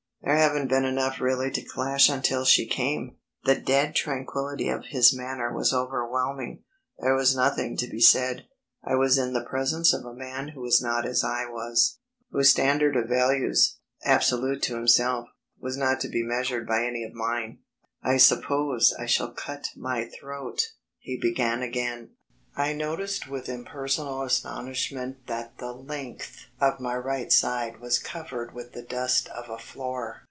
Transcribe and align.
There 0.23 0.37
haven't 0.37 0.67
been 0.69 0.85
enough 0.85 1.19
really 1.19 1.49
to 1.49 1.63
clash 1.63 2.07
until 2.07 2.45
she 2.45 2.67
came." 2.67 3.17
The 3.43 3.55
dead 3.55 3.95
tranquillity 3.95 4.69
of 4.69 4.85
his 4.85 5.11
manner 5.17 5.51
was 5.51 5.73
overwhelming; 5.73 6.63
there 6.99 7.15
was 7.15 7.35
nothing 7.35 7.75
to 7.77 7.87
be 7.87 7.99
said. 7.99 8.45
I 8.83 8.93
was 8.95 9.17
in 9.17 9.33
the 9.33 9.43
presence 9.43 9.93
of 9.93 10.05
a 10.05 10.13
man 10.13 10.49
who 10.49 10.61
was 10.61 10.79
not 10.81 11.07
as 11.07 11.23
I 11.23 11.47
was, 11.47 11.97
whose 12.29 12.49
standard 12.51 12.95
of 12.97 13.09
values, 13.09 13.77
absolute 14.03 14.61
to 14.63 14.75
himself, 14.75 15.27
was 15.59 15.75
not 15.75 15.99
to 16.01 16.07
be 16.07 16.21
measured 16.23 16.67
by 16.67 16.85
any 16.85 17.03
of 17.03 17.13
mine. 17.13 17.59
"I 18.03 18.17
suppose 18.17 18.93
I 18.99 19.07
shall 19.07 19.31
cut 19.33 19.69
my 19.75 20.05
throat," 20.07 20.67
he 20.99 21.19
began 21.19 21.63
again. 21.63 22.11
I 22.53 22.73
noticed 22.73 23.29
with 23.29 23.47
impersonal 23.47 24.23
astonishment 24.23 25.25
that 25.27 25.57
the 25.59 25.71
length 25.71 26.47
of 26.59 26.81
my 26.81 26.97
right 26.97 27.31
side 27.31 27.79
was 27.79 27.97
covered 27.97 28.53
with 28.53 28.73
the 28.73 28.81
dust 28.83 29.29
of 29.29 29.49
a 29.49 29.57
floor. 29.57 30.17